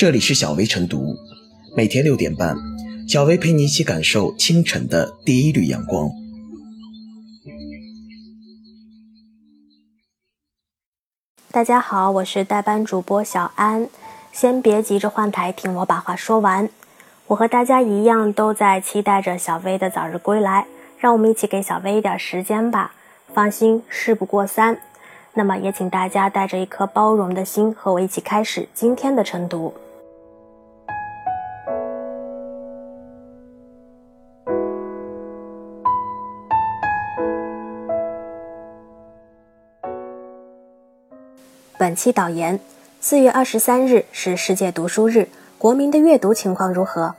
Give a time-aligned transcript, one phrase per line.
[0.00, 1.14] 这里是小薇晨读，
[1.76, 2.56] 每天六点半，
[3.06, 6.08] 小薇陪你一起感受清晨的第一缕阳光。
[11.52, 13.90] 大家好，我是代班主播小安。
[14.32, 16.70] 先别急着换台，听我把话说完。
[17.26, 20.66] 我和大家一样，都在期待着小薇的早日归来。
[20.98, 22.94] 让我们一起给小薇一点时间吧。
[23.34, 24.80] 放心，事不过三。
[25.34, 29.74] 那么，也请大家带着一颗包容的心，和我一起开始今天的晨读。
[41.80, 42.60] 本期导言：
[43.00, 45.26] 四月二十三日是世界读书日，
[45.56, 47.14] 国民的阅读情况如何？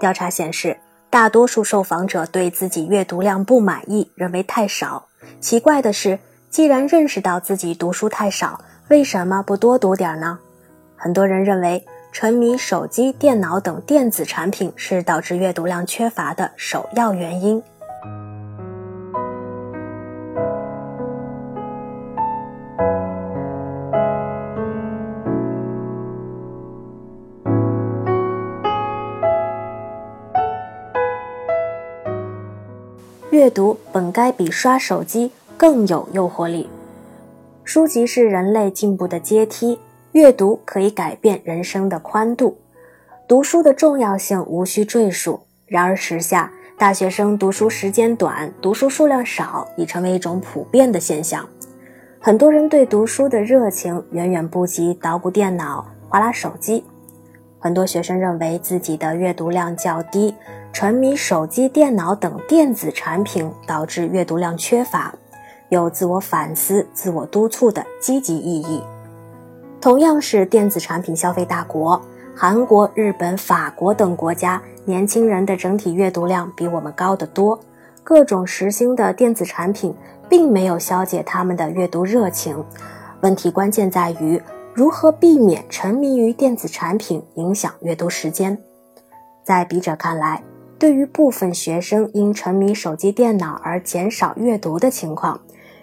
[0.00, 0.78] 调查显示，
[1.10, 5.08] 大多数受访者对自己阅读量不满意，认为太少。
[5.42, 8.58] 奇怪的是，既然认识到自己读书太少，
[8.88, 10.38] 为什么不多读点呢？
[10.96, 17.62] 很多人认为，沉迷手机、电脑等电子产品是导致阅读量缺乏的首要原因。
[33.30, 36.66] 阅读本该比刷手机更有诱惑力。
[37.62, 39.78] 书籍是人类进步的阶梯，
[40.12, 42.56] 阅读可以改变人生的宽度。
[43.26, 45.40] 读书的重要性无需赘述。
[45.66, 51.46] 然而时下，大学生读书时间短，读书数量少，已成为一种普遍的现象。
[52.18, 56.82] 很多人对读书的热情远远不及捣鼓电脑、划拉手机。
[57.58, 60.34] 很多学生认为自己的阅读量较低。
[60.72, 65.12] 沉迷手机、电脑等电子产品导致阅读量缺乏，
[65.70, 68.80] 有自我反思、自我督促的积极意义。
[69.80, 72.00] 同样是电子产品消费大国，
[72.34, 77.58] 韩国、日本、法国等国家年轻人的整体阅读量比我们高得多。
[78.04, 79.94] 各种时兴的电子产品
[80.28, 82.64] 并没有消解他们的阅读热情。
[83.20, 84.40] 问题关键在于
[84.72, 88.56] 如何避免沉迷于电子产品影响阅读时间。
[89.42, 90.40] 在笔者看来。
[90.78, 95.40] 对于部分学生因沉迷手机、电脑而减少阅读的情况，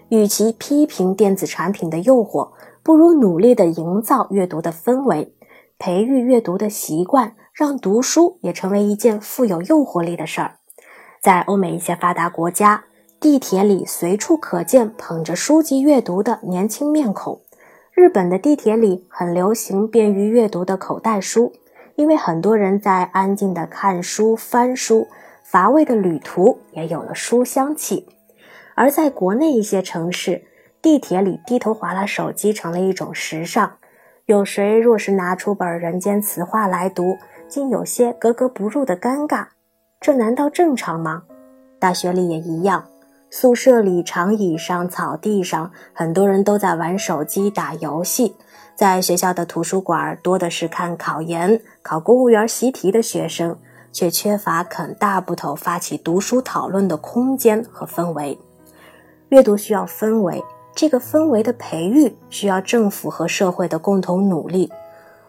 [0.10, 2.52] 与其批评电子产品的诱惑，
[2.82, 5.34] 不如努力地营造阅读的氛围，
[5.78, 10.56] 培育阅读的习惯，让读书也成为一件富有诱惑力的事儿。
[11.22, 12.86] 在欧美一些发达国家，
[13.20, 17.42] 地铁里随处可见捧着书籍阅读的年轻面孔。
[17.94, 21.52] 日本的地铁里很流行便于阅读的口袋书。
[21.96, 25.08] 因为很多人在安静的看书、翻书，
[25.44, 28.08] 乏味的旅途也有了书香气。
[28.76, 30.44] 而在国内一些城市，
[30.82, 33.78] 地铁里低头划拉手机成了一种时尚。
[34.26, 37.18] 有谁若是拿出本《人间词话》来读，
[37.48, 39.48] 竟有些格格不入的尴尬。
[40.02, 41.24] 这难道正常吗？
[41.80, 42.84] 大学里也一样，
[43.38, 48.34] 宿舍里长椅上、草地上，很多人都在玩手机、打游戏。
[48.76, 53.58] 在学校的图书馆，多的是看考研、考公务员习题的学生，
[53.92, 58.40] 却缺乏肯大部头发起读书讨论的空间和氛围。
[59.28, 60.42] 阅读需要氛围，
[60.74, 64.72] 这个氛围的培育需要政府和社会的共同努力。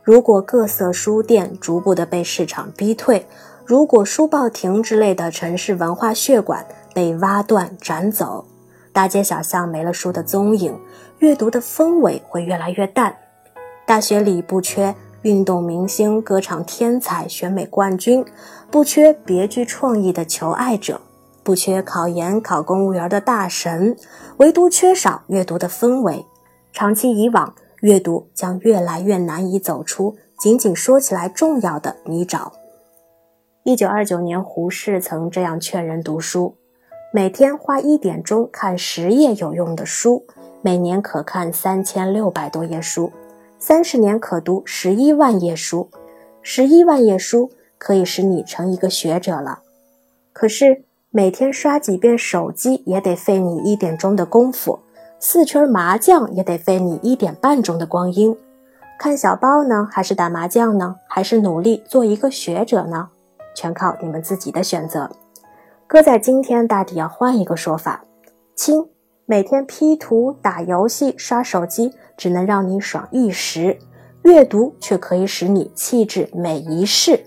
[0.04, 3.26] 如果各色书店逐步的被市场逼退，
[3.64, 6.64] 如果书报亭之类的城市文化血管
[6.96, 8.46] 被挖断斩走，
[8.90, 10.80] 大街小巷没了书的踪影，
[11.18, 13.14] 阅读的氛围会越来越淡。
[13.84, 18.24] 大学里不缺运动明星、歌唱天才、选美冠军，
[18.70, 20.98] 不缺别具创意的求爱者，
[21.44, 23.94] 不缺考研考公务员的大神，
[24.38, 26.24] 唯独缺少阅读的氛围。
[26.72, 32.52] 长期以往，阅读将越来越难以走出仅仅说起来重要的泥沼。
[33.64, 36.56] 一九二九年，胡适曾这样劝人读书：
[37.12, 40.24] 每天花一点钟看十页有用的书，
[40.60, 43.12] 每年可看三千六百多页书。
[43.58, 45.88] 三十年可读十一万页书，
[46.42, 49.60] 十一万页书可以使你成一个学者了。
[50.32, 54.80] 可是每天刷几遍手机也得费你一点钟的功夫，
[55.18, 58.36] 四圈麻将也得费你一点半钟的光阴。
[58.98, 60.96] 看小报呢，还是打麻将呢？
[61.06, 63.08] 还是努力做一个学者呢？
[63.54, 65.08] 全靠你们自己的选择。
[65.88, 68.04] 搁在今天，大抵要换一个说法：
[68.54, 68.84] 亲。
[69.28, 73.76] 每天 P 图、打游戏、刷手机，只能让你爽一时；
[74.22, 77.24] 阅读却可以使你气质美一世。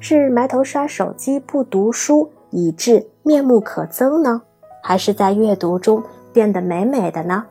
[0.00, 4.40] 是埋头刷手机不读书，以致面目可憎呢？
[4.82, 6.02] 还是在阅读中
[6.32, 7.44] 变得美美的呢？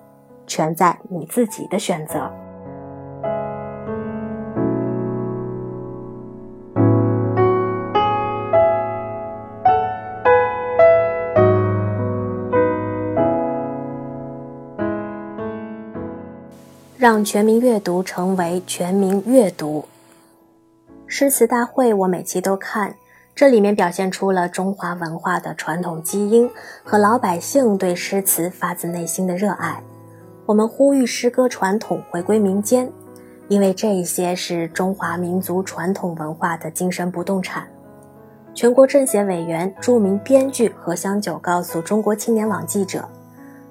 [0.48, 2.32] 全在你自己的选择。
[16.98, 19.86] 让全民阅读成为全民阅读。
[21.06, 22.96] 诗词大会我每期都看，
[23.36, 26.50] 这里面表现出了中华文化的传统基因
[26.84, 29.80] 和老百姓对诗词发自内心的热爱。
[30.48, 32.92] 我们呼吁诗歌传统回归民间，
[33.48, 37.68] 因为这些是中华民族传统文化的精神不动产。
[38.56, 43.08] 全国政协委员、著名编剧何香九告诉中国青年网记者。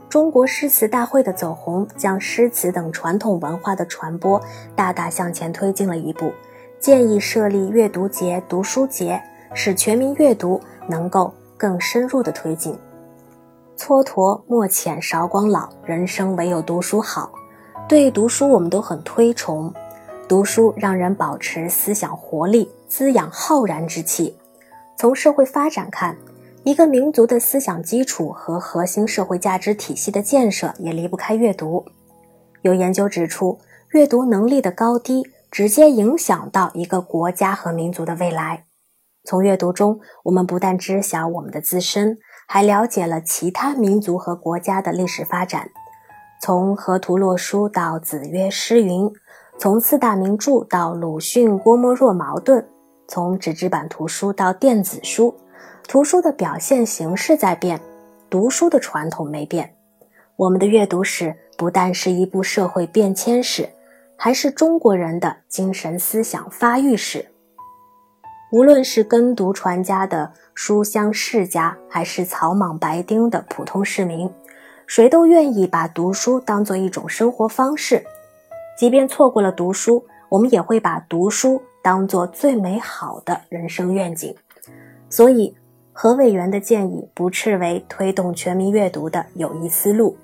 [0.08, 4.40] 中国诗词大会的走红，将诗词等传统文化的传播
[4.74, 6.32] 大大向前推进了一步。
[6.78, 9.20] 建议设立阅读节、读书节，
[9.52, 12.78] 使全民阅读能够更深入的推进。
[13.76, 17.30] 蹉跎莫遣韶光老，人生唯有读书好。
[17.88, 19.72] 对读书，我们都很推崇。
[20.28, 24.36] 读书让人保持思想活力，滋养浩然之气。
[24.96, 26.16] 从社会发展看。
[26.66, 31.84] 一个民族的思想基础和核心社会价值体系的建设也离不开阅读。
[32.62, 33.60] 有研究指出，
[33.90, 38.64] 阅读能力的高低直接影响到一个国家和民族的未来。
[39.22, 42.18] 从阅读中，我们不但知晓我们的自身，
[42.48, 45.70] 还了解了其他民族和国家的历史发展。
[46.42, 49.08] 从河图洛书到子曰诗云，
[49.56, 52.66] 从四大名著到鲁迅、郭沫若、茅盾，
[53.06, 55.32] 从纸质版图书到电子书。
[55.88, 57.80] 图书的表现形式在变，
[58.28, 59.72] 读书的传统没变。
[60.34, 63.68] 我们的阅读史不但是一部社会变迁史，
[64.16, 67.24] 还是中国人的精神思想发育史。
[68.50, 74.28] 无论是耕读传家的书香世家，还是草莽白丁的普通市民，
[74.88, 78.04] 谁都愿意把读书当做一种生活方式。
[78.76, 84.34] 即便错过了读书，我们也会把读书当做最美好的人生愿景。
[85.08, 85.56] 所以。
[85.98, 90.14] 何委员的建议不斥为推动全民阅读的有益思路。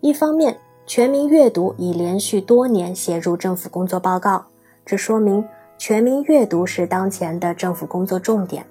[0.00, 0.56] 一方面，
[0.86, 4.46] 全民阅读已连续多年写入政府工作报告，
[4.86, 5.44] 这说明
[5.76, 8.64] 全民阅读是当前的政府工作重点。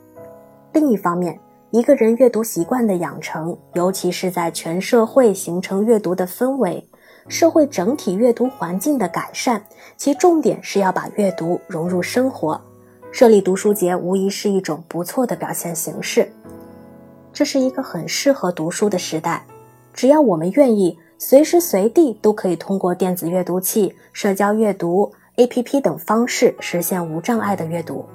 [0.71, 1.37] 另一方面，
[1.69, 6.87] 一个人阅读习惯的养成，尤其是在全社会形成阅读的氛围、
[7.27, 9.61] 社会整体阅读环境的改善，
[9.97, 12.61] 其重点是要把阅读融入生活。
[13.11, 16.31] 设立读书节无疑是一种不错的表现形式。
[17.33, 19.45] 这是一个很适合读书的时代，
[19.93, 28.05] 只要我们愿意，随时随地都可以通过电子阅读器、社交阅读、APP 等方式实现无障碍的阅读。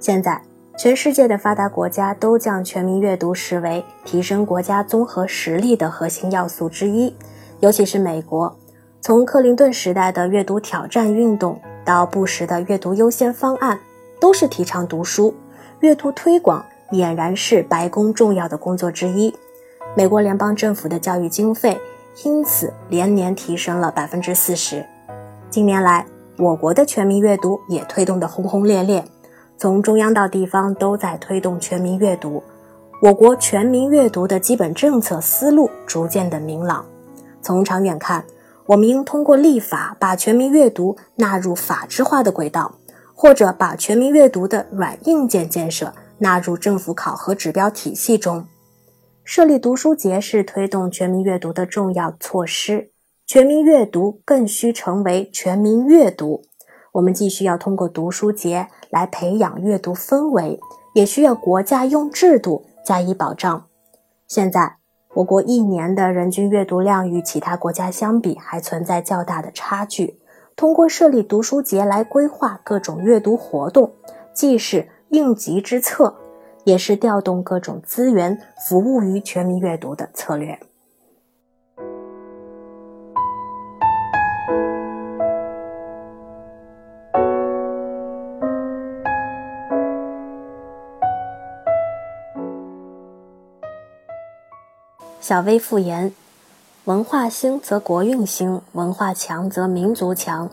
[0.00, 0.40] 现在，
[0.76, 7.14] 全世界的发达国家都将全民阅读视为提升国家综合实力的核心要素之一，
[7.60, 8.54] 尤其是美国，
[9.00, 13.78] 从克林顿时代的阅读挑战运动到布什的阅读优先方案。
[14.20, 15.34] 都是提倡读书，
[15.80, 19.34] 阅读推广俨然是白宫重要的工作之一。
[19.96, 21.80] 美国联邦政府的教育经费
[22.24, 24.84] 因此连年提升了百分之四十。
[25.50, 26.06] 近年来，
[26.36, 29.04] 我国的全民阅读也推动得轰轰烈烈，
[29.56, 32.42] 从中央到地方都在推动全民阅读。
[33.00, 36.84] 我国全民阅读的基本政策思路逐渐的明朗。
[37.40, 38.24] 从长远看，
[38.66, 42.74] 我们应通过立法把全民阅读纳入法制化的轨道。
[43.20, 48.46] 或者把全民阅读的软硬件建设纳入政府考核指标体系中，
[49.24, 52.92] 设立读书节是推动全民阅读的重要措施。
[53.26, 56.44] 全民阅读更需成为全民阅读，
[56.92, 60.60] 我们既需要通过读书节来培养阅读氛围，
[60.94, 63.66] 也需要国家用制度加以保障。
[64.28, 64.76] 现在，
[65.14, 70.20] 我国一年的人均阅读量与其他国家相比还存在较大的差距。
[70.58, 73.92] 通过设立读书节来规划各种阅读活动，
[74.32, 76.16] 既是应急之策，
[76.64, 78.36] 也是调动各种资源
[78.66, 80.58] 服务于全民阅读的策略。
[95.20, 96.12] 小微复言。
[96.88, 100.48] 文化兴则国运兴，文化强则民族强。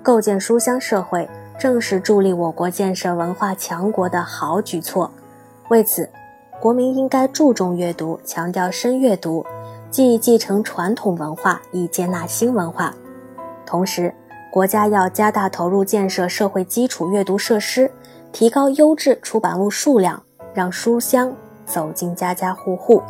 [0.00, 5.10] 构建书香社会，正是助力我国建设文化强国的好举措。
[5.70, 6.08] 为此，
[6.60, 9.44] 国民应该注重阅读，强调深阅读，
[9.90, 12.94] 既继承传统文化，亦接纳新文化。
[13.66, 14.14] 同时，
[14.52, 17.90] 国家要加大投入建设社会基础阅读设施，
[18.30, 20.22] 提高优质出版物数量，
[20.54, 21.34] 让书香
[21.66, 23.02] 走进家家户户。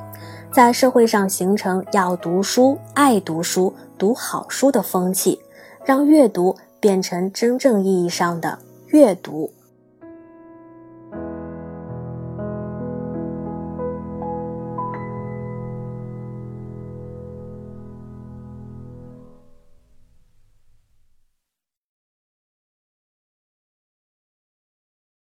[0.52, 5.40] 在社会上形成要读书、爱读书、读好书的风气，
[5.82, 9.50] 让阅读变成真正意义上的阅读。